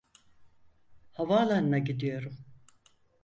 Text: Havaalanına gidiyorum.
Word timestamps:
Havaalanına 1.11 1.79
gidiyorum. 1.79 2.37